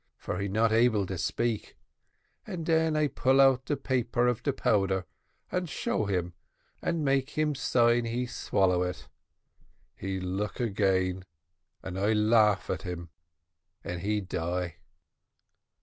for 0.17 0.39
he 0.39 0.47
not 0.47 0.71
able 0.71 1.05
to 1.05 1.15
speak, 1.15 1.77
and 2.47 2.65
den 2.65 2.95
I 2.95 3.05
pull 3.07 3.39
out 3.39 3.65
de 3.65 3.77
paper 3.77 4.25
of 4.27 4.41
de 4.41 4.51
powder, 4.51 5.05
and 5.51 5.65
I 5.65 5.65
show 5.71 6.05
him, 6.05 6.33
and 6.81 7.05
make 7.05 7.29
him 7.37 7.53
sign 7.53 8.05
he 8.05 8.25
swallow 8.25 8.81
it: 8.81 9.07
he 9.95 10.19
look 10.19 10.59
again, 10.59 11.23
and 11.83 11.99
I 11.99 12.13
laugh 12.13 12.67
at 12.71 12.81
him 12.81 13.09
and 13.83 14.01
he 14.01 14.21
die." 14.21 14.77